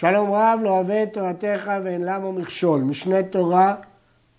שלום 0.00 0.32
רב 0.32 0.60
לא 0.62 0.70
אוהב 0.70 0.90
את 0.90 1.08
תורתך 1.12 1.70
ואין 1.84 2.04
למה 2.04 2.32
מכשול. 2.32 2.80
משנה 2.80 3.22
תורה, 3.22 3.74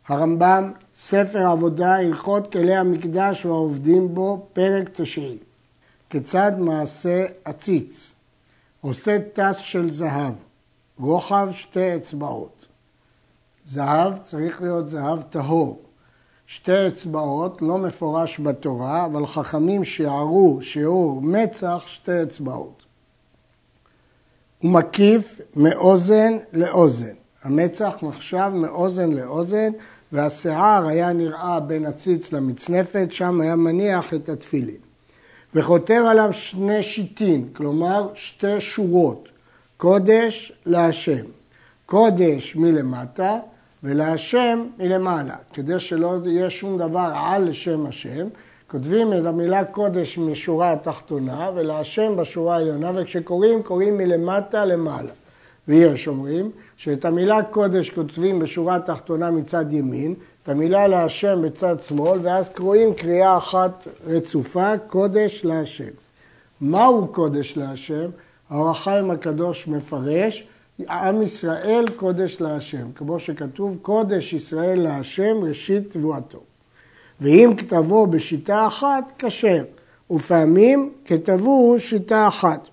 הרמב"ם, 0.08 0.72
ספר 0.96 1.48
עבודה, 1.48 1.96
הלכות 1.96 2.52
כלי 2.52 2.76
המקדש 2.76 3.46
והעובדים 3.46 4.14
בו, 4.14 4.46
פרק 4.54 4.90
תשעי. 4.94 5.38
כיצד 6.10 6.52
מעשה 6.58 7.26
עציץ? 7.46 8.12
עושה 8.82 9.18
טס 9.34 9.58
של 9.58 9.92
זהב, 9.92 10.34
רוחב 11.00 11.50
שתי 11.54 11.96
אצבעות. 11.96 12.66
זהב 13.68 14.18
צריך 14.24 14.62
להיות 14.62 14.90
זהב 14.90 15.22
טהור. 15.22 15.82
שתי 16.48 16.88
אצבעות, 16.88 17.62
לא 17.62 17.78
מפורש 17.78 18.40
בתורה, 18.40 19.06
אבל 19.06 19.26
חכמים 19.26 19.86
שיערו 19.86 20.60
שיעור 20.62 21.22
מצח 21.22 21.84
שתי 21.88 22.24
אצבעות. 22.24 22.81
הוא 24.62 24.72
מקיף 24.72 25.42
מאוזן 25.56 26.38
לאוזן. 26.54 27.14
המצח 27.44 27.94
נחשב 28.02 28.52
מאוזן 28.54 29.12
לאוזן, 29.12 29.72
והשיער 30.12 30.88
היה 30.88 31.14
נראה 31.14 31.60
בין 31.60 31.86
הציץ 31.86 32.34
למצנפת, 32.34 33.08
שם 33.12 33.42
היה 33.42 33.56
מניח 33.56 34.14
את 34.14 34.30
התפילין. 34.30 34.76
וכותב 35.56 36.04
עליו 36.08 36.30
שני 36.34 36.84
שיטין, 36.84 37.48
כלומר 37.54 38.10
שתי 38.14 38.62
שורות, 38.62 39.30
קודש 39.78 40.52
להשם. 40.66 41.26
קודש 41.86 42.56
מלמטה 42.56 43.40
ולהשם 43.84 44.66
מלמעלה, 44.80 45.36
כדי 45.54 45.80
שלא 45.80 46.18
יהיה 46.26 46.50
שום 46.50 46.78
דבר 46.78 47.12
על 47.16 47.50
לשם 47.50 47.86
השם, 47.86 48.28
כותבים 48.72 49.14
את 49.14 49.26
המילה 49.26 49.66
קודש 49.66 50.18
משורה 50.18 50.72
התחתונה 50.72 51.50
ולהשם 51.56 52.16
בשורה 52.18 52.56
העליונה, 52.56 52.92
וכשקוראים, 52.96 53.64
קוראים 53.64 53.98
מלמטה 53.98 54.66
למעלה. 54.66 55.12
ויש 55.68 56.08
אומרים 56.08 56.52
שאת 56.78 57.06
המילה 57.06 57.44
קודש 57.44 57.90
כותבים 57.90 58.40
בשורה 58.40 58.76
התחתונה 58.76 59.32
מצד 59.32 59.66
ימין, 59.74 60.14
את 60.44 60.50
המילה 60.50 60.88
להשם 60.88 61.42
בצד 61.42 61.76
שמאל, 61.84 62.20
ואז 62.24 62.50
קוראים 62.50 62.94
קריאה 62.94 63.38
אחת 63.38 63.88
רצופה, 64.08 64.78
קודש 64.88 65.42
להשם. 65.46 65.92
מהו 66.62 67.08
קודש 67.08 67.58
להשם? 67.58 68.10
האור 68.50 68.70
החיים 68.70 69.12
הקדוש 69.12 69.68
מפרש, 69.68 70.48
עם 70.90 71.22
ישראל 71.22 71.86
קודש 71.96 72.42
להשם, 72.42 72.92
כמו 72.96 73.20
שכתוב 73.20 73.78
קודש 73.82 74.34
ישראל 74.34 74.80
להשם 74.80 75.44
ראשית 75.44 75.92
תבואתו. 75.92 76.51
ואם 77.22 77.54
כתבו 77.58 78.08
בשיטה 78.08 78.68
אחת, 78.68 79.12
כשר, 79.20 79.64
ופעמים 80.12 80.92
כתבו 81.06 81.76
שיטה 81.80 82.28
אחת. 82.28 82.68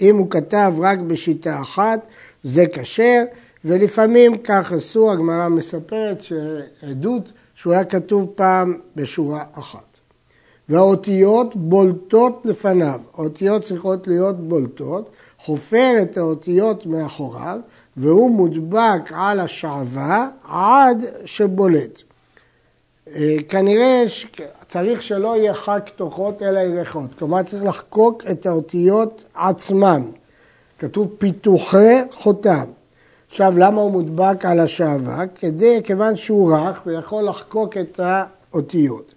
אם 0.00 0.16
הוא 0.16 0.30
כתב 0.30 0.72
רק 0.78 0.98
בשיטה 0.98 1.60
אחת, 1.60 2.06
זה 2.42 2.64
כשר, 2.72 3.22
ולפעמים 3.64 4.38
כך 4.38 4.72
עשו, 4.72 5.12
הגמרא 5.12 5.48
מספרת 5.48 6.22
שעדות 6.22 7.32
שהוא 7.54 7.72
היה 7.72 7.84
כתוב 7.84 8.32
פעם 8.34 8.78
בשורה 8.96 9.44
אחת. 9.52 9.92
והאותיות 10.68 11.56
בולטות 11.56 12.42
לפניו, 12.44 13.00
האותיות 13.14 13.62
צריכות 13.62 14.08
להיות 14.08 14.40
בולטות, 14.40 15.10
חופר 15.38 15.94
את 16.02 16.16
האותיות 16.16 16.86
מאחוריו, 16.86 17.58
והוא 17.96 18.30
מודבק 18.30 19.12
על 19.14 19.40
השעווה 19.40 20.28
עד 20.48 21.04
שבולט. 21.24 22.02
אה, 23.08 23.36
כנראה 23.48 24.04
צריך 24.68 25.02
שלא 25.02 25.36
יהיה 25.36 25.54
חק 25.54 25.90
תוכות 25.96 26.42
אלא 26.42 26.60
ירחות, 26.60 27.10
כלומר 27.18 27.42
צריך 27.42 27.64
לחקוק 27.64 28.22
את 28.30 28.46
האותיות 28.46 29.24
עצמן. 29.34 30.02
כתוב 30.78 31.14
פיתוחי 31.18 32.00
חותם. 32.12 32.64
עכשיו, 33.28 33.58
למה 33.58 33.80
הוא 33.80 33.90
מודבק 33.90 34.44
על 34.44 34.60
השעווה? 34.60 35.24
כדי, 35.26 35.80
כיוון 35.84 36.16
שהוא 36.16 36.56
רך 36.56 36.82
ויכול 36.86 37.24
לחקוק 37.24 37.76
את 37.76 38.00
האותיות. 38.02 39.14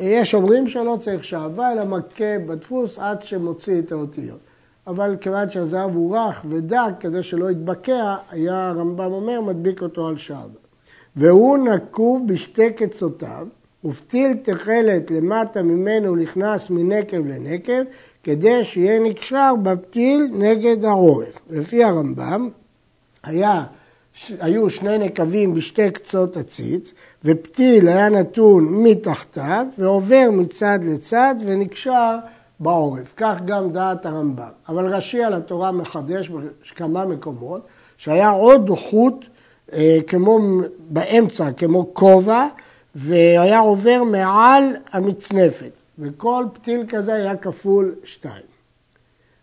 יש 0.00 0.34
אומרים 0.34 0.68
שלא 0.68 0.98
צריך 1.00 1.24
שעווה, 1.24 1.72
אלא 1.72 1.84
מכה 1.84 2.38
בדפוס 2.46 2.98
עד 2.98 3.22
שמוציא 3.22 3.78
את 3.78 3.92
האותיות. 3.92 4.38
אבל 4.86 5.16
כיוון 5.20 5.50
שהזהב 5.50 5.94
הוא 5.94 6.16
רך 6.16 6.40
ודק, 6.48 6.92
כדי 7.00 7.22
שלא 7.22 7.50
יתבקע, 7.50 8.14
היה 8.30 8.68
הרמב"ם 8.68 9.12
אומר, 9.12 9.40
מדביק 9.40 9.82
אותו 9.82 10.08
על 10.08 10.18
שעווה. 10.18 10.63
והוא 11.16 11.58
נקוב 11.58 12.28
בשתי 12.28 12.72
קצותיו, 12.72 13.46
ופתיל 13.84 14.34
תכלת 14.42 15.10
למטה 15.10 15.62
ממנו 15.62 16.16
נכנס 16.16 16.70
מנקב 16.70 17.26
לנקב, 17.26 17.82
כדי 18.22 18.64
שיהיה 18.64 19.00
נקשר 19.00 19.54
בפתיל 19.62 20.28
נגד 20.32 20.84
העורף. 20.84 21.38
לפי 21.50 21.84
הרמב"ם, 21.84 22.48
היה, 23.22 23.64
היו 24.40 24.70
שני 24.70 24.98
נקבים 24.98 25.54
בשתי 25.54 25.90
קצות 25.90 26.36
הציץ, 26.36 26.92
ופתיל 27.24 27.88
היה 27.88 28.08
נתון 28.08 28.68
מתחתיו, 28.70 29.66
ועובר 29.78 30.28
מצד 30.32 30.78
לצד 30.82 31.34
ונקשר 31.46 32.16
בעורף. 32.60 33.14
כך 33.16 33.40
גם 33.44 33.72
דעת 33.72 34.06
הרמב"ם. 34.06 34.48
אבל 34.68 34.94
רש"י 34.94 35.24
על 35.24 35.34
התורה 35.34 35.72
מחדש 35.72 36.28
בכמה 36.28 37.06
מקומות, 37.06 37.66
שהיה 37.96 38.30
עוד 38.30 38.70
חוט 38.70 39.24
כמו 40.06 40.60
באמצע, 40.88 41.52
כמו 41.52 41.94
כובע, 41.94 42.48
והיה 42.94 43.58
עובר 43.58 44.02
מעל 44.04 44.64
המצנפת, 44.92 45.70
וכל 45.98 46.44
פתיל 46.52 46.84
כזה 46.88 47.14
היה 47.14 47.36
כפול 47.36 47.94
שתיים. 48.04 48.44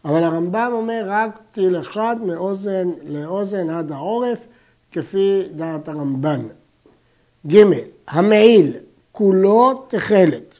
אבל 0.06 0.24
הרמב"ם 0.24 0.70
אומר 0.74 1.04
רק 1.06 1.40
פתיל 1.52 1.80
אחד 1.80 2.16
מאוזן 2.26 2.90
לאוזן 3.08 3.70
עד 3.70 3.92
העורף, 3.92 4.40
כפי 4.92 5.44
דעת 5.56 5.88
הרמב"ן. 5.88 6.42
ג. 7.48 7.64
המעיל, 8.08 8.74
כולו 9.12 9.86
תכלת. 9.88 10.56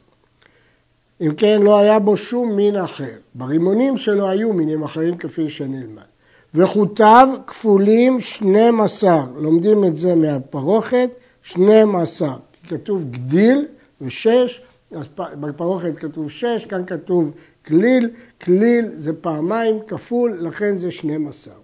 אם 1.20 1.34
כן, 1.34 1.62
לא 1.62 1.78
היה 1.78 1.98
בו 1.98 2.16
שום 2.16 2.56
מין 2.56 2.76
אחר. 2.76 3.14
ברימונים 3.34 3.98
שלו 3.98 4.28
היו 4.28 4.52
מינים 4.52 4.82
אחרים 4.82 5.16
כפי 5.16 5.50
שנלמד. 5.50 6.11
וחוטיו 6.54 7.28
כפולים 7.46 8.20
12, 8.20 9.26
לומדים 9.36 9.84
את 9.84 9.96
זה 9.96 10.14
מהפרוכת, 10.14 11.10
12, 11.42 12.36
כתוב 12.68 13.10
גדיל 13.10 13.66
ושש, 14.00 14.62
אז 14.92 15.06
בפרוכת 15.16 15.92
כתוב 15.96 16.30
שש, 16.30 16.66
כאן 16.68 16.86
כתוב 16.86 17.30
כליל, 17.66 18.10
כליל 18.42 18.90
זה 18.96 19.12
פעמיים 19.12 19.78
כפול, 19.88 20.38
לכן 20.40 20.78
זה 20.78 20.90
12. 20.90 21.54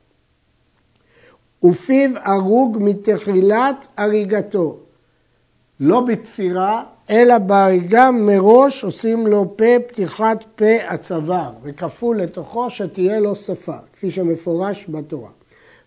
ופיו 1.65 2.11
הרוג 2.25 2.77
מתחילת 2.81 3.87
הריגתו, 3.97 4.79
לא 5.81 6.01
בתפירה, 6.01 6.85
אלא 7.11 7.39
בהריגה 7.39 8.11
מראש 8.11 8.85
עושים 8.85 9.27
לו 9.27 9.57
פה 9.57 9.79
פתיחת 9.87 10.45
פה 10.57 10.75
הצוואר, 10.89 11.51
וכפול 11.63 12.21
לתוכו 12.21 12.71
שתהיה 12.71 13.21
לו 13.21 13.37
שפה, 13.37 13.77
כפי 13.93 14.11
שמפורש 14.11 14.87
בתורה. 14.89 15.31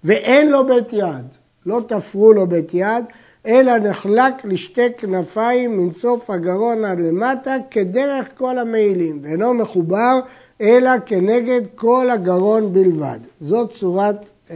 ואין 0.03 0.49
לו 0.49 0.67
בית 0.67 0.93
יד, 0.93 1.25
לא 1.65 1.81
תפרו 1.87 2.33
לו 2.33 2.47
בית 2.47 2.73
יד, 2.73 3.05
אלא 3.45 3.77
נחלק 3.77 4.33
לשתי 4.43 4.87
כנפיים 4.97 5.77
מן 5.77 5.91
סוף 5.91 6.29
הגרון 6.29 6.85
עד 6.85 6.99
למטה, 6.99 7.55
כדרך 7.71 8.25
כל 8.37 8.59
המעילים, 8.59 9.19
ואינו 9.23 9.53
מחובר 9.53 10.19
אלא 10.61 10.91
כנגד 11.05 11.61
כל 11.75 12.09
הגרון 12.09 12.73
בלבד. 12.73 13.19
זאת 13.41 13.71
צורת 13.71 14.29
אה, 14.51 14.55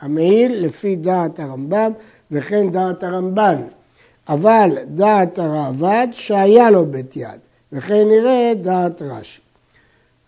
המעיל 0.00 0.64
לפי 0.64 0.96
דעת 0.96 1.40
הרמב"ם 1.40 1.92
וכן 2.30 2.70
דעת 2.70 3.02
הרמב"ן. 3.02 3.56
אבל 4.28 4.78
דעת 4.86 5.38
הרעב"ד 5.38 6.08
שהיה 6.12 6.70
לו 6.70 6.86
בית 6.86 7.16
יד, 7.16 7.40
וכן 7.72 8.08
נראה 8.08 8.52
דעת 8.62 9.02
רש"י. 9.02 9.40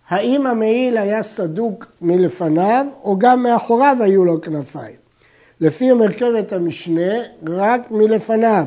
האם 0.08 0.47
המעיל 0.47 0.98
היה 0.98 1.22
סדוק 1.22 1.86
מלפניו, 2.00 2.86
או 3.04 3.19
גם 3.19 3.42
מאחוריו 3.42 3.97
היו 4.00 4.25
לו 4.25 4.41
כנפיים? 4.41 4.97
לפי 5.60 5.92
מרכבת 5.92 6.53
המשנה, 6.53 7.12
רק 7.48 7.91
מלפניו, 7.91 8.66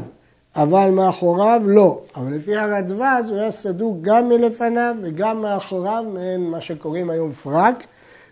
אבל 0.55 0.89
מאחוריו 0.89 1.61
לא. 1.65 2.01
אבל 2.15 2.33
לפי 2.33 2.55
הרדווז 2.55 3.29
הוא 3.29 3.37
היה 3.37 3.51
סדוק 3.51 3.97
גם 4.01 4.29
מלפניו 4.29 4.95
וגם 5.01 5.41
מאחוריו, 5.41 6.05
מעין 6.13 6.49
מה 6.49 6.61
שקוראים 6.61 7.09
היום 7.09 7.31
פרק, 7.31 7.75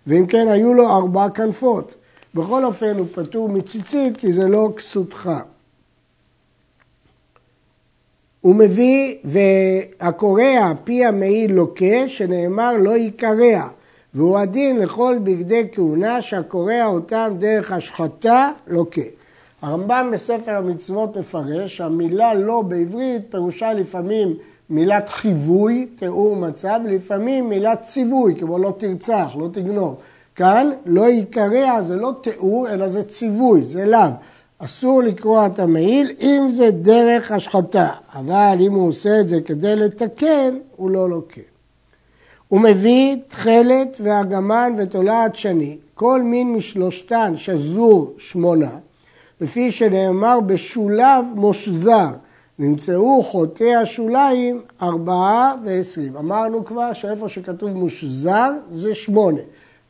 ואם 0.07 0.25
כן 0.25 0.48
היו 0.48 0.74
לו 0.74 0.89
ארבע 0.89 1.30
כנפות. 1.30 1.94
בכל 2.36 2.66
אופן 2.66 2.98
הוא 2.98 3.07
פטור 3.13 3.50
מציצית 3.50 4.18
כי 4.18 4.34
זה 4.34 4.48
לא 4.48 4.69
כסותך. 4.78 5.30
הוא 8.44 8.56
מביא, 8.56 9.16
והקורע 9.24 10.72
פי 10.84 11.06
המעיל 11.06 11.54
לוקה, 11.54 12.07
שנאמר 12.07 12.78
לא 12.78 12.98
יקרע, 12.98 13.68
והוא 14.13 14.38
הדין 14.38 14.80
לכל 14.80 15.16
בגדי 15.24 15.63
כהונה 15.72 16.22
שהקורע 16.22 16.86
אותם 16.86 17.34
דרך 17.40 17.72
השחתה 17.72 18.51
לוקה. 18.68 19.01
הרמב"ם 19.62 20.10
בספר 20.13 20.51
המצוות 20.51 21.18
מפרש 21.18 21.78
שהמילה 21.78 22.34
לא 22.34 22.62
בעברית 22.62 23.22
פירושה 23.30 23.74
לפעמים 23.74 24.34
מילת 24.69 25.10
חיווי, 25.10 25.88
תיאור 26.00 26.36
מצב, 26.36 26.80
לפעמים 26.86 27.50
מילת 27.50 27.84
ציווי, 27.84 28.36
כמו 28.39 28.60
לא 28.60 28.74
תרצח, 28.78 29.36
לא 29.39 29.48
תגנוב. 29.54 29.96
כאן 30.36 30.69
לא 30.86 31.10
יקרע, 31.10 31.81
זה 31.81 31.96
לא 31.96 32.12
תיאור, 32.22 32.69
אלא 32.69 32.88
זה 32.88 33.04
ציווי, 33.04 33.62
זה 33.68 33.86
לאו. 33.86 34.00
אסור 34.65 35.04
לקרוע 35.04 35.45
את 35.45 35.60
המעיל 35.60 36.12
אם 36.21 36.48
זה 36.50 36.71
דרך 36.71 37.31
השחתה, 37.31 37.89
אבל 38.15 38.57
אם 38.60 38.74
הוא 38.74 38.89
עושה 38.89 39.19
את 39.19 39.30
זה 39.30 39.42
כדי 39.42 39.75
לתקן, 39.75 40.57
הוא 40.75 40.92
לא 40.92 41.10
לוקה. 41.10 41.42
הוא 42.48 42.60
מביא 42.60 43.15
תכלת 43.27 43.98
ואגמן 44.04 44.74
ותולעת 44.77 45.36
שני, 45.36 45.77
כל 45.94 46.21
מין 46.21 46.54
משלושתן 46.54 47.33
שזור 47.38 48.13
שמונה, 48.18 48.69
לפי 49.42 49.71
שנאמר 49.71 50.39
בשולב 50.39 51.25
מושזר, 51.36 52.07
נמצאו 52.60 53.24
חוטאי 53.24 53.75
השוליים 53.75 54.62
ארבעה 54.81 55.56
ועשרים. 55.65 56.18
אמרנו 56.18 56.65
כבר 56.65 56.94
שאיפה 56.94 57.30
שכתוב 57.30 57.69
מושזר 57.69 58.51
זה 58.74 58.95
שמונה. 58.95 59.42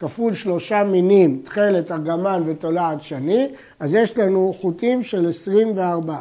כפול 0.03 0.33
שלושה 0.33 0.83
מינים, 0.83 1.41
תכלת, 1.43 1.91
ארגמן 1.91 2.43
ותולעת 2.45 3.03
שני, 3.03 3.47
אז 3.79 3.93
יש 3.93 4.17
לנו 4.17 4.53
חוטים 4.61 5.03
של 5.03 5.29
24. 5.29 6.17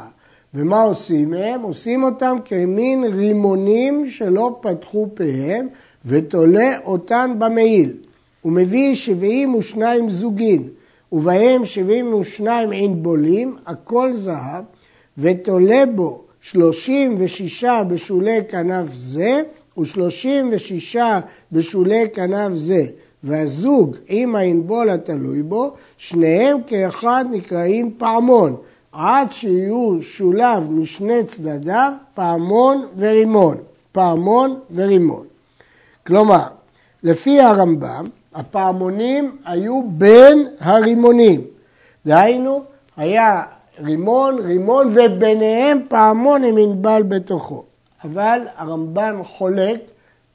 ומה 0.54 0.82
עושים 0.82 1.30
מהם? 1.30 1.62
עושים 1.62 2.02
אותם 2.02 2.36
כמין 2.44 3.04
רימונים 3.04 4.10
שלא 4.10 4.58
פתחו 4.60 5.08
פיהם 5.14 5.68
ותולה 6.04 6.78
אותן 6.84 7.34
במעיל. 7.38 7.92
הוא 8.42 8.52
מביא 8.52 8.94
72 8.94 10.10
זוגין, 10.10 10.68
ובהם 11.12 11.64
72 11.64 12.70
ענבולים, 12.72 13.56
הכל 13.66 14.16
זהב, 14.16 14.64
ותולה 15.18 15.84
בו 15.94 16.24
36 16.40 17.64
בשולי 17.64 18.38
כנף 18.48 18.86
זה, 18.94 19.42
ו-36 19.78 20.96
בשולי 21.52 22.04
כנף 22.14 22.52
זה. 22.54 22.86
והזוג 23.24 23.96
עם 24.08 24.36
הענבול 24.36 24.90
התלוי 24.90 25.42
בו, 25.42 25.72
שניהם 25.98 26.58
כאחד 26.66 27.24
נקראים 27.30 27.94
פעמון, 27.98 28.56
עד 28.92 29.32
שיהיו 29.32 29.98
שולב 30.02 30.70
משני 30.70 31.24
צדדיו 31.24 31.92
פעמון 32.14 32.86
ורימון, 32.96 33.56
פעמון 33.92 34.60
ורימון. 34.74 35.26
כלומר, 36.06 36.44
לפי 37.02 37.40
הרמב"ם, 37.40 38.04
הפעמונים 38.34 39.36
היו 39.44 39.82
בין 39.88 40.48
הרימונים. 40.60 41.40
דהיינו, 42.06 42.62
היה 42.96 43.42
רימון, 43.80 44.38
רימון 44.38 44.94
וביניהם 44.94 45.80
פעמון 45.88 46.44
עם 46.44 46.56
ענבל 46.56 47.02
בתוכו. 47.08 47.64
אבל 48.04 48.40
הרמב"ן 48.56 49.20
חולק 49.24 49.80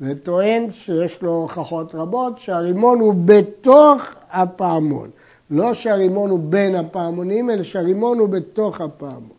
וטוען 0.02 0.72
שיש 0.72 1.22
לו 1.22 1.32
הוכחות 1.32 1.96
רבות 1.96 2.40
שהרימון 2.40 3.00
הוא 3.00 3.14
בתוך 3.26 4.02
הפעמון. 4.32 5.10
לא 5.52 5.74
שהרימון 5.74 6.30
הוא 6.30 6.40
בין 6.40 6.76
הפעמונים, 6.76 7.50
אלא 7.50 7.64
שהרימון 7.64 8.20
הוא 8.20 8.30
בתוך 8.30 8.82
הפעמון. 8.82 9.38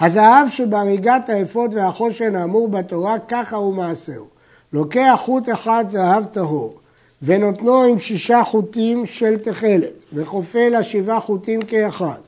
הזהב 0.00 0.48
שבהריגת 0.48 1.28
האפוד 1.28 1.74
והחושן 1.74 2.36
האמור 2.36 2.68
בתורה, 2.68 3.18
ככה 3.28 3.56
הוא 3.56 3.74
מעשהו. 3.74 4.26
לוקח 4.72 5.20
חוט 5.24 5.48
אחד 5.52 5.84
זהב 5.88 6.24
טהור, 6.24 6.74
ונותנו 7.22 7.82
עם 7.82 7.98
שישה 7.98 8.44
חוטים 8.44 9.06
של 9.06 9.38
תכלת, 9.38 10.04
וכופה 10.12 10.68
לה 10.68 10.82
שבעה 10.82 11.20
חוטים 11.20 11.62
כאחד. 11.62 12.18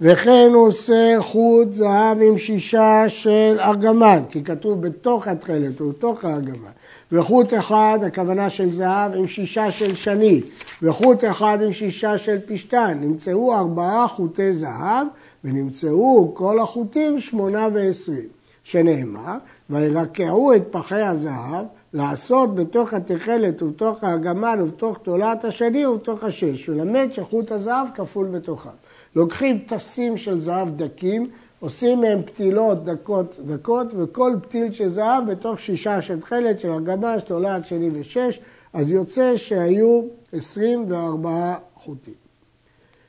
וכן 0.00 0.50
הוא 0.54 0.68
עושה 0.68 1.16
חוט 1.20 1.72
זהב 1.72 2.18
עם 2.22 2.38
שישה 2.38 3.04
של 3.08 3.56
ארגמן, 3.60 4.22
כי 4.30 4.44
כתוב 4.44 4.82
בתוך 4.82 5.28
התכלת 5.28 5.80
ובתוך 5.80 6.24
הארגמן. 6.24 6.70
וחוט 7.12 7.54
אחד, 7.54 7.98
הכוונה 8.06 8.50
של 8.50 8.72
זהב, 8.72 9.14
עם 9.14 9.26
שישה 9.26 9.70
של 9.70 9.94
שני, 9.94 10.40
וחוט 10.82 11.24
אחד 11.24 11.58
עם 11.64 11.72
שישה 11.72 12.18
של 12.18 12.38
פשתן. 12.46 12.98
נמצאו 13.00 13.54
ארבעה 13.54 14.08
חוטי 14.08 14.52
זהב, 14.52 15.06
ונמצאו 15.44 16.30
כל 16.34 16.58
החוטים 16.60 17.20
שמונה 17.20 17.68
ועשרים. 17.72 18.28
שנאמר, 18.64 19.36
וירקעו 19.70 20.54
את 20.54 20.62
פחי 20.70 21.00
הזהב, 21.00 21.64
לעשות 21.92 22.54
בתוך 22.54 22.94
התכלת 22.94 23.62
ובתוך 23.62 24.04
האגמן 24.04 24.58
ובתוך 24.62 24.98
תולעת 25.02 25.44
השני 25.44 25.86
ובתוך 25.86 26.24
השש, 26.24 26.68
ולמד 26.68 27.08
שחוט 27.12 27.52
הזהב 27.52 27.86
כפול 27.94 28.26
בתוכם. 28.26 28.70
לוקחים 29.16 29.58
טסים 29.66 30.16
של 30.16 30.40
זהב 30.40 30.76
דקים, 30.76 31.30
עושים 31.60 32.00
מהם 32.00 32.22
פתילות 32.22 32.84
דקות 32.84 33.34
דקות, 33.46 33.86
וכל 33.96 34.32
פתיל 34.42 34.72
של 34.72 34.88
זהב 34.88 35.30
בתוך 35.30 35.60
שישה 35.60 36.02
של 36.02 36.20
תכלת 36.20 36.60
של 36.60 36.72
הגמש, 36.72 37.22
תולעת 37.22 37.64
שני 37.66 37.90
ושש, 37.92 38.40
אז 38.72 38.90
יוצא 38.90 39.36
שהיו 39.36 40.02
24 40.32 41.54
חוטים. 41.74 42.14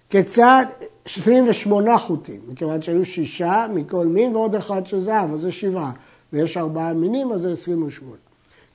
כיצד? 0.10 0.66
28 1.06 1.98
חוטים, 1.98 2.42
מכיוון 2.48 2.82
שהיו 2.82 3.06
שישה 3.06 3.66
מכל 3.74 4.06
מין 4.06 4.36
ועוד 4.36 4.56
אחד 4.56 4.86
של 4.86 5.00
זהב, 5.00 5.34
אז 5.34 5.40
זה 5.40 5.52
שבעה, 5.52 5.92
ויש 6.34 6.58
ארבעה 6.58 6.94
מינים, 6.94 7.32
אז 7.32 7.42
זה 7.42 7.52
28. 7.52 8.16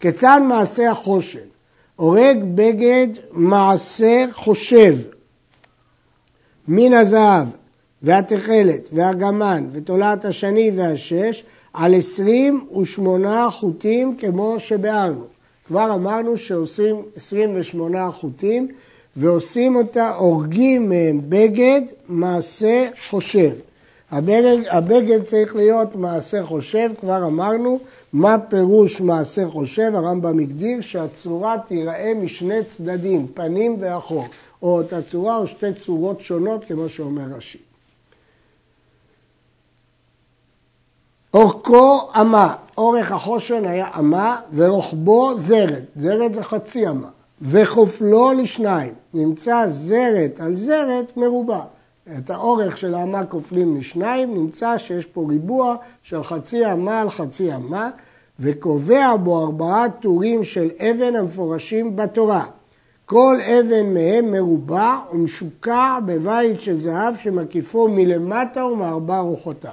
כיצד 0.00 0.40
מעשה 0.48 0.90
החושן? 0.90 1.38
הורג 1.96 2.38
בגד 2.54 3.06
מעשה 3.32 4.24
חושב, 4.32 4.94
מן 6.72 6.93
הזהב 6.93 7.46
והתכלת 8.02 8.88
והגמן 8.93 9.67
ותולעת 9.72 10.25
השני 10.25 10.70
והשש 10.76 11.44
על 11.75 11.94
עשרים 11.94 12.67
ושמונה 12.81 13.49
חוטים 13.50 14.17
כמו 14.17 14.55
שביארנו. 14.58 15.25
כבר 15.67 15.94
אמרנו 15.94 16.37
שעושים 16.37 17.02
עשרים 17.17 17.50
ושמונה 17.55 18.11
חוטים 18.11 18.69
ועושים 19.17 19.76
אותה, 19.76 20.11
הורגים 20.11 20.88
מהם 20.88 21.20
בגד 21.28 21.81
מעשה 22.08 22.88
חושב. 23.08 23.50
הבגד, 24.11 24.56
הבגד 24.70 25.23
צריך 25.23 25.56
להיות 25.56 25.96
מעשה 25.96 26.43
חושב, 26.43 26.90
כבר 27.00 27.26
אמרנו 27.26 27.78
מה 28.12 28.38
פירוש 28.38 29.00
מעשה 29.00 29.49
חושב, 29.49 29.93
הרמב"ם 29.94 30.38
הגדיר 30.38 30.81
שהצורה 30.81 31.56
תיראה 31.69 32.12
משני 32.23 32.64
צדדים, 32.64 33.26
פנים 33.34 33.76
ואחור. 33.81 34.26
או 34.62 34.78
אותה 34.78 35.02
צורה 35.02 35.36
או 35.36 35.46
שתי 35.46 35.74
צורות 35.74 36.20
שונות, 36.20 36.64
כמו 36.64 36.88
שאומר 36.88 37.24
רש"י. 37.36 37.58
אורכו 41.34 42.10
אמה, 42.20 42.56
אורך 42.78 43.12
החושן 43.12 43.64
היה 43.64 43.88
אמה 43.98 44.40
ורוחבו 44.54 45.38
זרת, 45.38 45.82
זרת 45.96 46.34
זה 46.34 46.42
חצי 46.42 46.88
אמה, 46.88 47.08
וחופלו 47.42 48.32
לשניים, 48.32 48.94
נמצא 49.14 49.64
זרת 49.68 50.40
על 50.40 50.56
זרת 50.56 51.16
מרובע. 51.16 51.60
את 52.18 52.30
האורך 52.30 52.78
של 52.78 52.94
האמה 52.94 53.26
כופלים 53.26 53.76
לשניים, 53.76 54.35
נמצא 54.35 54.78
שיש 54.78 55.06
פה 55.06 55.26
ריבוע 55.28 55.76
של 56.02 56.23
חצי 56.25 56.73
אמה 56.73 57.00
על 57.00 57.11
חצי 57.11 57.54
אמה, 57.54 57.90
וקובע 58.40 59.16
בו 59.16 59.44
ארבעה 59.44 59.90
טורים 59.90 60.44
של 60.44 60.70
אבן 60.80 61.16
המפורשים 61.16 61.96
בתורה. 61.96 62.44
כל 63.11 63.38
אבן 63.40 63.95
מהם 63.95 64.33
מרובע 64.33 64.99
ומשוקע 65.12 65.99
בבית 66.07 66.61
של 66.61 66.79
זהב 66.79 67.14
שמקיפו 67.23 67.88
מלמטה 67.88 68.64
ומארבע 68.64 69.19
רוחותיו. 69.19 69.73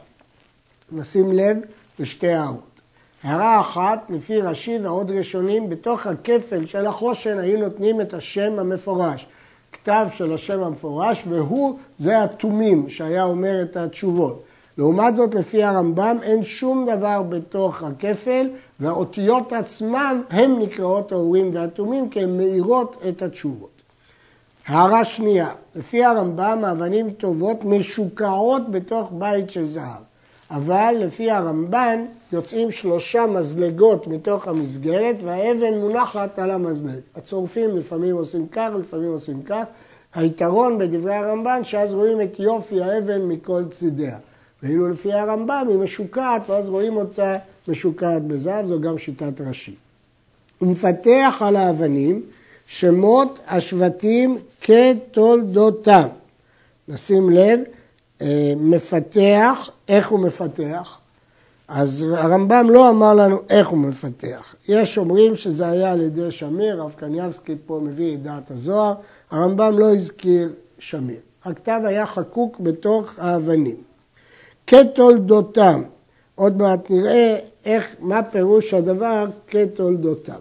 נשים 0.92 1.32
לב 1.32 1.58
לשתי 2.00 2.28
הערות. 2.28 2.82
הערה 3.24 3.62
אחת, 3.62 4.10
לפי 4.10 4.42
רש"י 4.42 4.78
ועוד 4.84 5.12
ראשונים, 5.12 5.70
בתוך 5.70 6.08
הכפל 6.08 6.66
של 6.66 6.86
החושן 6.88 7.40
היו 7.40 7.60
נותנים 7.60 8.02
את 8.02 8.14
השם 8.14 8.60
המפורש. 8.60 9.28
כתב 9.72 10.08
של 10.16 10.34
השם 10.34 10.64
המפורש, 10.64 11.24
והוא, 11.30 11.80
זה 12.00 12.24
התומים 12.24 12.90
שהיה 12.90 13.24
אומר 13.24 13.62
את 13.62 13.78
התשובות. 13.78 14.44
לעומת 14.78 15.16
זאת, 15.16 15.36
לפי 15.36 15.64
הרמב"ם, 15.64 16.18
אין 16.22 16.44
שום 16.44 16.90
דבר 16.96 17.22
בתוך 17.22 17.84
הכפל, 17.84 18.50
והאותיות 18.80 19.54
עצמן 19.54 20.22
הן 20.30 20.60
נקראות 20.60 21.12
האורים 21.12 21.50
והתומים, 21.54 22.10
כי 22.10 22.20
הן 22.20 22.38
מאירות 22.38 22.98
את 23.10 23.22
התשובות. 23.22 23.70
הערה 24.68 25.06
שנייה, 25.06 25.50
לפי 25.76 26.06
הרמב"ם, 26.06 26.66
האבנים 26.66 27.12
טובות 27.12 27.66
משוקעות 27.66 28.72
בתוך 28.72 29.10
בית 29.12 29.52
של 29.52 29.68
זהב. 29.68 30.08
אבל 30.52 30.96
לפי 31.00 31.32
הרמב"ן 31.32 32.06
יוצאים 32.32 32.72
שלושה 32.72 33.26
מזלגות 33.26 34.08
מתוך 34.08 34.48
המסגרת 34.48 35.16
והאבן 35.24 35.74
מונחת 35.74 36.40
על 36.40 36.52
המזלג. 36.52 37.00
הצורפים 37.16 37.78
לפעמים 37.78 38.16
עושים 38.16 38.48
כך, 38.52 38.70
לפעמים 38.80 39.12
עושים 39.12 39.44
כך. 39.44 39.64
היתרון 40.16 40.78
בדברי 40.78 41.16
הרמב"ן 41.16 41.64
שאז 41.64 41.94
רואים 41.94 42.22
את 42.22 42.40
יופי 42.40 42.82
האבן 42.82 43.22
מכל 43.22 43.64
צידיה. 43.72 44.18
ואילו 44.64 44.90
לפי 44.90 45.14
הרמב"ם 45.14 45.66
היא 45.70 45.78
משוקעת, 45.78 46.50
ואז 46.50 46.70
רואים 46.70 46.98
אותה 46.98 47.36
משוקעת 47.68 48.24
בזהב, 48.24 48.66
זו 48.66 48.82
גם 48.82 48.98
שיטת 48.98 49.42
רש"י. 49.42 49.76
הוא 50.60 50.70
מפתח 50.70 51.36
על 51.40 51.56
האבנים 51.56 52.22
שמות 52.68 53.40
השבטים 53.48 54.38
כתולדותם. 54.62 56.08
נשים 56.88 57.30
לב, 57.30 57.60
אה, 58.22 58.54
מפתח, 58.58 59.70
איך 59.88 60.10
הוא 60.10 60.20
מפתח? 60.20 60.98
אז 61.68 62.06
הרמב"ם 62.18 62.70
לא 62.70 62.90
אמר 62.90 63.14
לנו 63.14 63.40
איך 63.50 63.68
הוא 63.68 63.78
מפתח. 63.78 64.56
יש 64.68 64.98
אומרים 64.98 65.36
שזה 65.36 65.70
היה 65.70 65.92
על 65.92 66.02
ידי 66.02 66.32
שמיר, 66.32 66.82
רב 66.82 66.96
קניאבסקי 66.98 67.56
פה 67.66 67.80
מביא 67.84 68.14
את 68.14 68.24
דעת 68.24 68.52
הזוהר, 68.52 68.94
הרמב"ם 69.32 69.80
לא 69.80 69.96
הזכיר 69.96 70.54
שמיר. 70.80 71.20
הכתב 71.44 71.82
היה 71.86 72.06
חקוק 72.06 72.60
בתוך 72.60 73.20
האבנים. 73.20 73.87
כתולדותם, 74.68 75.84
עוד 76.36 76.58
מעט 76.58 76.90
נראה 76.90 77.40
איך, 77.66 77.96
מה 78.00 78.24
פירוש 78.24 78.74
הדבר 78.74 79.26
כתולדותם. 79.48 80.40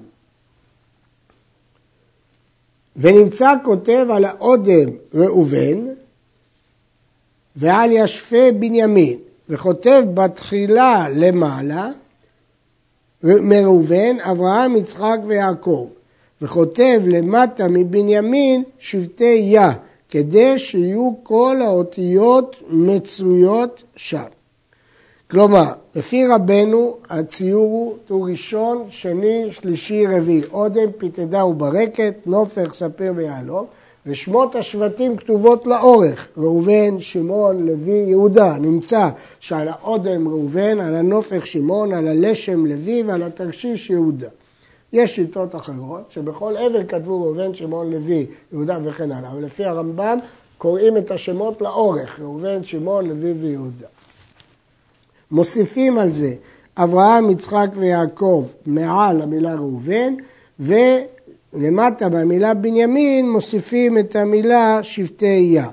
ונמצא 2.96 3.54
כותב 3.64 4.06
על 4.10 4.24
האודם 4.24 4.90
ראובן 5.14 5.86
ועל 7.56 7.90
ישפה 7.92 8.52
בנימין, 8.58 9.18
וכותב 9.48 10.02
בתחילה 10.14 11.06
למעלה 11.14 11.90
מראובן, 13.22 14.20
אברהם, 14.20 14.76
יצחק 14.76 15.18
ויעקב, 15.26 15.88
וכותב 16.42 17.00
למטה 17.06 17.68
מבנימין 17.68 18.62
שבטי 18.78 19.38
יה, 19.42 19.72
כדי 20.10 20.58
שיהיו 20.58 21.12
כל 21.22 21.56
האותיות 21.64 22.56
מצויות 22.70 23.82
שם. 23.96 24.24
כלומר, 25.30 25.72
לפי 25.94 26.26
רבנו 26.26 26.96
הציור 27.10 27.62
הוא 27.62 27.94
טור 28.06 28.28
ראשון, 28.28 28.86
שני, 28.90 29.48
שלישי, 29.50 30.06
רביעי. 30.06 30.42
אודם, 30.52 30.92
פיתדה 30.98 31.44
וברקת, 31.44 32.14
נופך, 32.26 32.74
ספיר 32.74 33.12
ויהלום, 33.16 33.66
ושמות 34.06 34.54
השבטים 34.54 35.16
כתובות 35.16 35.66
לאורך, 35.66 36.28
ראובן, 36.36 37.00
שמעון, 37.00 37.66
לוי, 37.66 38.04
יהודה. 38.08 38.56
נמצא 38.58 39.08
שעל 39.40 39.68
האודם 39.68 40.28
ראובן, 40.28 40.80
על 40.80 40.94
הנופך 40.94 41.46
שמעון, 41.46 41.92
על 41.92 42.08
הלשם 42.08 42.66
לוי 42.66 43.02
ועל 43.02 43.22
התרשיש 43.22 43.90
יהודה. 43.90 44.28
יש 44.92 45.16
שיטות 45.16 45.54
אחרות, 45.54 46.10
שבכל 46.10 46.56
עבר 46.56 46.86
כתבו 46.86 47.22
ראובן, 47.22 47.54
שמעון, 47.54 47.90
לוי, 47.92 48.26
יהודה 48.52 48.78
וכן 48.84 49.12
הלאה, 49.12 49.30
אבל 49.30 49.44
לפי 49.44 49.64
הרמב"ם 49.64 50.18
קוראים 50.58 50.96
את 50.96 51.10
השמות 51.10 51.62
לאורך, 51.62 52.20
ראובן, 52.20 52.64
שמעון, 52.64 53.08
לוי 53.08 53.32
ויהודה. 53.32 53.86
מוסיפים 55.30 55.98
על 55.98 56.10
זה 56.10 56.34
אברהם, 56.76 57.30
יצחק 57.30 57.68
ויעקב 57.74 58.46
מעל 58.66 59.22
המילה 59.22 59.54
ראובן, 59.54 60.14
ולמטה 60.60 62.08
במילה 62.08 62.54
בנימין 62.54 63.30
מוסיפים 63.30 63.98
את 63.98 64.16
המילה 64.16 64.82
שבטי 64.82 65.50
יה. 65.54 65.68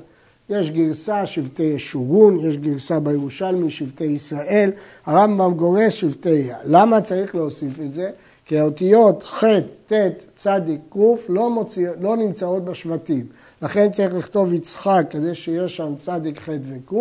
יש 0.49 0.71
גרסה 0.71 1.25
שבטי 1.25 1.63
ישורון, 1.63 2.39
יש 2.39 2.57
גרסה 2.57 2.99
בירושלמי 2.99 3.71
שבטי 3.71 4.03
ישראל, 4.03 4.71
הרמב"ם 5.05 5.53
גורס 5.53 5.93
שבטי 5.93 6.29
יה. 6.29 6.57
למה 6.65 7.01
צריך 7.01 7.35
להוסיף 7.35 7.79
את 7.85 7.93
זה? 7.93 8.09
כי 8.53 8.59
האותיות 8.59 9.23
ח', 9.23 9.43
ט', 9.87 9.93
צ', 10.37 10.47
ק' 10.89 10.95
לא, 11.29 11.49
מוציא, 11.49 11.89
לא 12.01 12.17
נמצאות 12.17 12.65
בשבטים. 12.65 13.25
לכן 13.61 13.91
צריך 13.91 14.13
לכתוב 14.13 14.53
יצחק 14.53 15.05
כדי 15.09 15.35
שיש 15.35 15.77
שם 15.77 15.93
צ', 15.99 16.09
ח' 16.37 16.49
וק', 16.49 16.93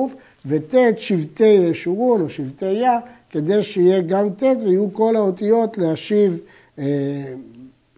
וט' 0.47 0.75
שבטי 0.99 1.45
ישורון 1.45 2.21
או 2.21 2.31
שבטי 2.31 2.73
יה, 2.73 2.99
כדי 3.31 3.63
שיהיה 3.63 4.01
גם 4.01 4.29
ט' 4.31 4.43
ויהיו 4.43 4.93
כל 4.93 5.17
האותיות 5.17 5.79
להשיב 5.79 6.41
אה, 6.79 6.85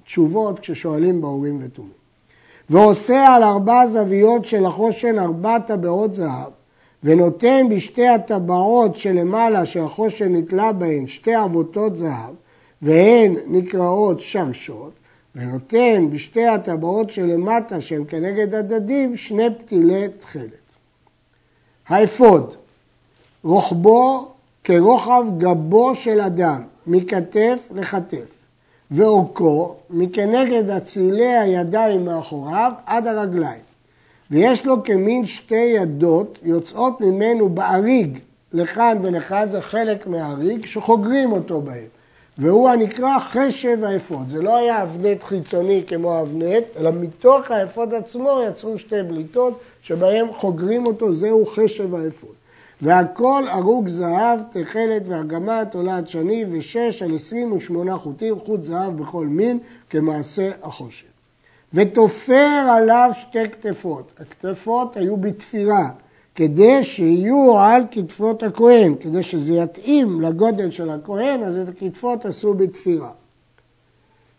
תשובות 0.05 0.59
כששואלים 0.59 1.21
באורים 1.21 1.61
ותומים. 1.63 1.93
ועושה 2.71 3.35
על 3.35 3.43
ארבע 3.43 3.87
זוויות 3.87 4.45
של 4.45 4.67
החושן 4.67 5.19
ארבע 5.19 5.59
טבעות 5.59 6.15
זהב, 6.15 6.53
ונותן 7.05 7.67
בשתי 7.71 8.09
הטבעות 8.09 8.97
שלמעלה 8.97 9.67
שהחושן 9.67 10.37
נתלה 10.37 10.73
בהן 10.73 11.07
שתי 11.07 11.35
עבותות 11.35 11.97
זהב, 11.97 12.35
והן 12.85 13.37
נקראות 13.47 14.21
שרשות, 14.21 14.93
ונותן 15.37 16.11
בשתי 16.11 16.47
הטבעות 16.47 17.11
שלמטה 17.11 17.81
שהן 17.81 18.05
כנגד 18.09 18.55
הדדים 18.55 19.17
שני 19.17 19.47
פתילי 19.59 20.09
תכלת. 20.19 20.75
האפוד, 21.89 22.55
רוחבו 23.45 24.29
כרוחב 24.65 25.25
גבו 25.39 25.95
של 25.95 26.21
אדם, 26.21 26.63
מכתף 26.87 27.59
לכתף, 27.75 28.29
ואורכו 28.91 29.75
מכנגד 29.91 30.71
אצילי 30.71 31.37
הידיים 31.37 32.05
מאחוריו 32.05 32.73
עד 32.87 33.07
הרגליים. 33.07 33.61
ויש 34.31 34.67
לו 34.67 34.83
כמין 34.85 35.27
שתי 35.27 35.55
ידות 35.55 36.39
יוצאות 36.43 37.01
ממנו 37.01 37.49
באריג 37.49 38.19
לכאן 38.53 38.99
ולכאן, 39.03 39.49
זה 39.51 39.61
חלק 39.61 40.07
מהאריג 40.07 40.67
שחוגרים 40.67 41.33
אותו 41.33 41.61
בהם. 41.61 41.94
והוא 42.39 42.69
הנקרא 42.69 43.19
חשב 43.19 43.85
האפוד. 43.85 44.29
זה 44.29 44.43
לא 44.43 44.57
היה 44.57 44.83
אבנט 44.83 45.23
חיצוני 45.23 45.83
כמו 45.87 46.15
האבנט, 46.15 46.65
אלא 46.77 46.91
מתוך 47.01 47.51
האפוד 47.51 47.95
עצמו 47.95 48.41
יצרו 48.49 48.79
שתי 48.79 49.03
בליטות 49.03 49.61
שבהם 49.83 50.27
חוגרים 50.33 50.87
אותו, 50.87 51.15
זהו 51.15 51.47
חשב 51.47 51.95
האפוד. 51.95 52.35
והכל 52.83 53.45
ארוג 53.51 53.89
זהב, 53.89 54.41
תכלת 54.51 55.03
וארגמן, 55.07 55.65
תולעת 55.65 56.09
שני 56.09 56.45
ושש 56.51 57.03
על 57.03 57.15
עשרים 57.17 57.53
ושמונה 57.53 57.97
חוטים, 57.97 58.39
חוט 58.47 58.65
זהב 58.65 58.97
בכל 59.03 59.27
מין, 59.27 59.59
כמעשה 59.91 60.51
החושן. 60.63 61.07
ותופר 61.75 62.67
עליו 62.71 63.11
שתי 63.21 63.49
כתפות. 63.49 64.11
הכתפות 64.21 64.97
היו 64.97 65.17
בתפירה, 65.17 65.91
כדי 66.35 66.85
שיהיו 66.85 67.59
על 67.59 67.83
כתפות 67.91 68.43
הכהן, 68.43 68.95
כדי 69.01 69.23
שזה 69.23 69.53
יתאים 69.53 70.21
לגודל 70.21 70.71
של 70.71 70.91
הכהן, 70.91 71.43
אז 71.43 71.57
את 71.59 71.69
הכתפות 71.69 72.27
עשו 72.27 72.55
בתפירה. 72.55 73.11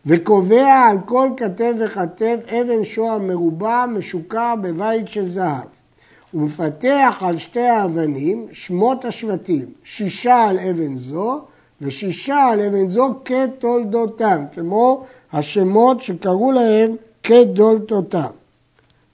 וקובע 0.06 0.88
על 0.90 0.98
כל 1.06 1.30
כתף 1.38 1.72
וכתף 1.80 2.38
אבן 2.48 2.84
שוהם 2.84 3.28
מרובע 3.28 3.86
משוקע 3.86 4.56
בבית 4.62 5.08
של 5.08 5.30
זהב. 5.30 5.68
ומפתח 6.34 7.16
על 7.20 7.38
שתי 7.38 7.60
האבנים 7.60 8.48
שמות 8.52 9.06
השבטים, 9.06 9.66
שישה 9.84 10.44
על 10.44 10.60
אבן 10.60 10.98
זו 10.98 11.42
ושישה 11.82 12.44
על 12.44 12.62
אבן 12.62 12.90
זו 12.90 13.14
כתולדותם, 13.26 14.44
כמו 14.56 15.04
השמות 15.34 16.02
שקראו 16.02 16.52
להם 16.52 16.96
כדולתותם. 17.24 18.30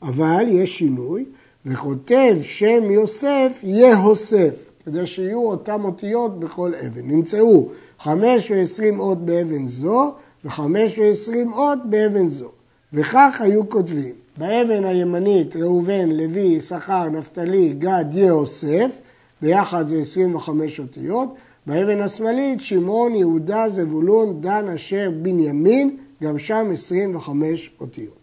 אבל 0.02 0.46
יש 0.48 0.78
שינוי, 0.78 1.26
וכותב 1.66 2.36
שם 2.42 2.92
יוסף 2.92 3.60
יהוסף, 3.64 4.70
כדי 4.86 5.08
שיהיו 5.08 5.50
אותם 5.50 5.86
אותיות 5.86 6.40
בכל 6.40 6.72
אבן. 6.76 7.02
נמצאו 7.04 7.68
חמש 8.00 8.52
ועשרים 8.52 9.00
אות 9.00 9.26
באבן 9.26 9.68
זו 9.68 10.14
וחמש 10.46 10.98
ועשרים 10.98 11.54
אות 11.54 11.80
באבן 11.86 12.30
זו. 12.30 12.50
וכך 12.94 13.42
היו 13.42 13.70
כותבים, 13.70 14.14
באבן 14.38 14.86
הימנית 14.86 15.56
ראובן, 15.56 16.10
לוי, 16.10 16.42
יששכר, 16.42 17.10
נפתלי, 17.10 17.74
גד, 17.74 18.06
יהוסף, 18.14 18.98
ביחד 19.42 19.88
זה 19.88 19.98
25 20.02 20.80
אותיות, 20.80 21.36
באבן 21.68 22.02
השמאלית 22.02 22.62
שמעון, 22.62 23.16
יהודה, 23.16 23.70
זבולון, 23.70 24.42
דן, 24.42 24.68
אשר, 24.68 25.12
בנימין, 25.22 25.98
גם 26.24 26.40
שם 26.40 26.70
25 26.74 27.72
אותיות. 27.82 28.21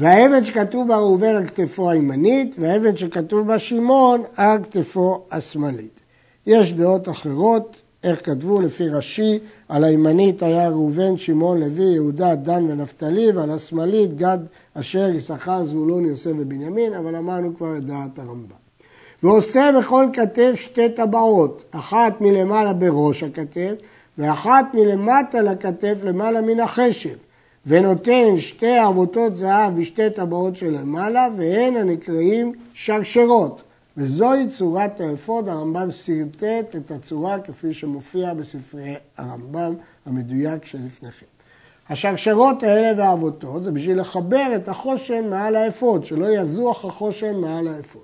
והאבן 0.00 0.44
שכתוב 0.44 0.88
בה 0.88 0.96
ראובן 0.96 1.36
על 1.36 1.46
כתפו 1.46 1.90
הימנית, 1.90 2.56
והאבן 2.58 2.96
שכתוב 2.96 3.46
בה 3.46 3.58
שמעון 3.58 4.22
על 4.36 4.58
כתפו 4.64 5.22
השמאלית. 5.30 6.00
יש 6.46 6.72
דעות 6.72 7.08
אחרות, 7.08 7.76
איך 8.04 8.26
כתבו 8.26 8.60
לפי 8.60 8.88
רש"י, 8.88 9.38
על 9.68 9.84
הימנית 9.84 10.42
היה 10.42 10.68
ראובן, 10.68 11.16
שמעון, 11.16 11.60
לוי, 11.60 11.84
יהודה, 11.84 12.34
דן 12.34 12.64
ונפתלי, 12.70 13.32
ועל 13.32 13.50
השמאלית 13.50 14.16
גד, 14.16 14.38
אשר, 14.74 15.08
יששכר, 15.08 15.64
זבולון, 15.64 16.04
יוסף 16.04 16.30
ובנימין, 16.38 16.94
אבל 16.94 17.16
אמרנו 17.16 17.56
כבר 17.56 17.76
את 17.76 17.84
דעת 17.84 18.18
הרמב"ם. 18.18 18.60
ועושה 19.22 19.70
בכל 19.78 20.06
כתף 20.12 20.52
שתי 20.54 20.88
טבעות, 20.88 21.62
אחת 21.70 22.20
מלמעלה 22.20 22.72
בראש 22.72 23.22
הכתף, 23.22 23.72
ואחת 24.18 24.64
מלמטה 24.74 25.42
לכתף 25.42 25.94
למעלה 26.04 26.40
מן 26.40 26.60
החשב. 26.60 27.16
ונותן 27.66 28.36
שתי 28.38 28.78
עבותות 28.78 29.36
זהב 29.36 29.80
בשתי 29.80 30.10
טבעות 30.10 30.56
שלמעלה, 30.56 31.28
והן 31.36 31.76
הנקראים 31.76 32.52
שרשרות. 32.74 33.62
וזוהי 33.96 34.48
צורת 34.48 35.00
האפוד, 35.00 35.48
הרמב"ם 35.48 35.92
שרטט 35.92 36.76
את 36.76 36.90
הצורה 36.90 37.38
כפי 37.40 37.74
שמופיע 37.74 38.34
בספרי 38.34 38.94
הרמב"ם 39.18 39.74
המדויק 40.06 40.64
שלפניכם. 40.64 41.26
השרשרות 41.88 42.62
האלה 42.62 43.02
והעבותות 43.02 43.62
זה 43.62 43.70
בשביל 43.70 44.00
לחבר 44.00 44.56
את 44.56 44.68
החושן 44.68 45.30
מעל 45.30 45.56
האפוד, 45.56 46.04
שלא 46.04 46.26
יזוח 46.26 46.84
החושן 46.84 47.36
מעל 47.36 47.68
האפוד. 47.68 48.02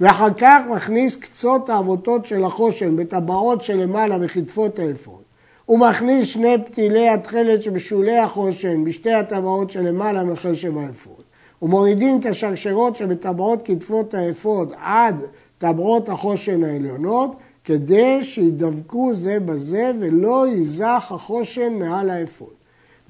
ואחר 0.00 0.34
כך 0.38 0.60
מכניס 0.74 1.16
קצות 1.16 1.68
העבותות 1.68 2.26
של 2.26 2.44
החושן 2.44 2.96
בטבעות 2.96 3.62
שלמעלה 3.62 4.18
בכתפות 4.18 4.78
האפוד. 4.78 5.23
הוא 5.66 5.78
מכניס 5.78 6.28
שני 6.28 6.56
פתילי 6.66 7.08
התכלת 7.08 7.62
שבשולי 7.62 8.18
החושן 8.18 8.84
בשתי 8.84 9.12
הטבעות 9.12 9.70
שלמעלה 9.70 10.24
מחשב 10.24 10.78
האפוד. 10.78 11.22
ומורידים 11.62 12.20
את 12.20 12.26
השרשרות 12.26 12.96
שבטבעות 12.96 13.60
כתפות 13.64 14.14
האפוד 14.14 14.72
עד 14.82 15.20
טבעות 15.58 16.08
החושן 16.08 16.64
העליונות, 16.64 17.36
כדי 17.64 18.24
שידבקו 18.24 19.14
זה 19.14 19.40
בזה 19.40 19.92
ולא 20.00 20.46
יזח 20.48 21.06
החושן 21.10 21.72
מעל 21.72 22.10
האפוד. 22.10 22.52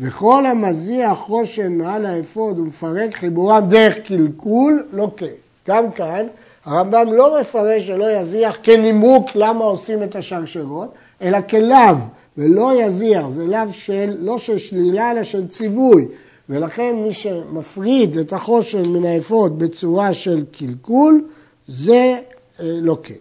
וכל 0.00 0.46
המזיח 0.46 1.18
חושן 1.18 1.78
מעל 1.78 2.06
האפוד 2.06 2.58
ומפרק 2.58 3.14
חיבורם 3.14 3.68
דרך 3.68 3.98
קלקול, 3.98 4.86
לא 4.92 5.10
כן. 5.16 5.26
גם 5.68 5.90
כאן 5.90 6.26
הרמב"ם 6.64 7.12
לא 7.12 7.40
מפרש 7.40 7.86
שלא 7.86 8.12
יזיח 8.12 8.58
כנימוק 8.62 9.30
למה 9.34 9.64
עושים 9.64 10.02
את 10.02 10.16
השרשרות, 10.16 10.92
אלא 11.22 11.38
כלאו, 11.50 11.96
ולא 12.38 12.82
יזיח, 12.82 13.28
זה 13.28 13.46
לאו 13.46 13.72
של, 13.72 14.16
לא 14.18 14.38
של 14.38 14.58
שלילה 14.58 15.10
אלא 15.10 15.24
של 15.24 15.48
ציווי. 15.48 16.06
ולכן 16.48 16.96
מי 16.96 17.14
שמפריד 17.14 18.18
את 18.18 18.32
החושן 18.32 18.88
מן 18.88 19.04
האפוד 19.04 19.58
בצורה 19.58 20.14
של 20.14 20.44
קלקול, 20.52 21.24
זה 21.68 22.18
אה, 22.60 22.64
לא 22.80 22.98
כן. 23.02 23.14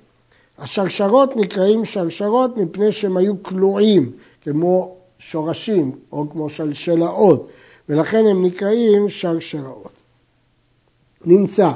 השרשרות 0.59 1.35
נקראים 1.37 1.85
שרשרות 1.85 2.57
מפני 2.57 2.91
שהם 2.91 3.17
היו 3.17 3.43
קלועים, 3.43 4.11
כמו 4.41 4.95
שורשים 5.19 5.91
או 6.11 6.29
כמו 6.29 6.49
שלשלאות, 6.49 7.47
ולכן 7.89 8.25
הם 8.25 8.45
נקראים 8.45 9.09
שרשרות. 9.09 9.91
נמצא, 11.25 11.71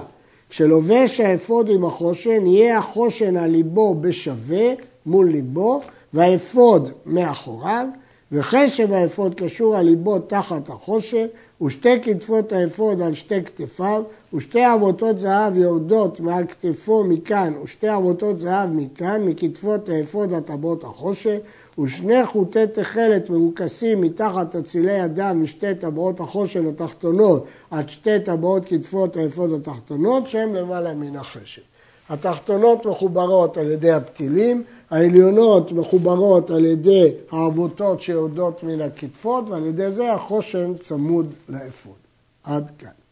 כשלובש 0.50 1.20
האפוד 1.20 1.70
עם 1.70 1.86
החושן, 1.86 2.46
יהיה 2.46 2.78
החושן 2.78 3.38
על 3.38 3.52
ליבו 3.52 3.96
בשווה 3.96 4.74
מול 5.06 5.30
ליבו, 5.30 5.82
והאפוד 6.18 6.90
מאחוריו, 7.06 7.88
וחשב 8.32 8.94
האפוד 8.94 9.36
קשור 9.36 9.76
על 9.76 9.86
ליבו 9.86 10.20
תחת 10.20 10.70
החושן, 10.70 11.26
ושתי 11.62 12.02
כתפות 12.04 12.52
האפוד 12.52 13.02
על 13.02 13.14
שתי 13.14 13.44
כתפיו, 13.44 14.04
ושתי 14.34 14.64
עבותות 14.64 15.20
זהב 15.20 15.58
יורדות 15.58 16.20
מעל 16.20 16.48
כתפו 16.48 17.04
מכאן, 17.04 17.54
ושתי 17.64 17.88
עבותות 17.88 18.40
זהב 18.40 18.70
מכאן, 18.74 19.22
מכתפות 19.26 19.90
האפוד 19.90 20.34
לטבעות 20.34 20.84
החושן, 20.84 21.38
ושני 21.80 22.26
חוטי 22.26 22.68
תכלת 22.68 23.30
מרוכסים 23.30 24.02
מתחת 24.02 24.56
אצילי 24.56 25.00
ידיו 25.00 25.44
משתי 25.44 25.76
טבעות 25.76 26.20
החושן 26.20 26.68
התחתונות 26.68 27.46
עד 27.72 27.90
שתי 27.90 28.20
טבעות 28.20 28.64
כתפות 28.66 29.18
האפוד 29.18 29.54
התחתונות 29.54 30.28
שהן 30.28 30.54
למעלה 30.54 30.94
מן 30.94 31.16
החשן. 31.16 31.62
התחתונות 32.10 32.86
מחוברות 32.86 33.58
על 33.58 33.72
ידי 33.72 33.92
הפתילים, 33.92 34.64
העליונות 34.90 35.72
מחוברות 35.72 36.50
על 36.50 36.66
ידי 36.66 37.12
העבותות 37.32 38.02
שיורדות 38.02 38.64
מן 38.64 38.82
הכתפות 38.82 39.50
ועל 39.50 39.66
ידי 39.66 39.92
זה 39.92 40.14
החושן 40.14 40.74
צמוד 40.80 41.34
לאפוד. 41.50 41.96
עד 42.44 42.72
כאן. 42.80 43.07